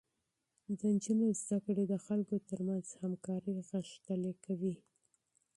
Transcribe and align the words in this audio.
د 0.77 0.79
نجونو 0.93 1.25
تعليم 1.47 1.79
د 1.89 1.93
خلکو 2.05 2.35
ترمنځ 2.49 2.85
همکاري 3.01 3.51
غښتلې 3.69 4.33
کوي. 4.45 4.75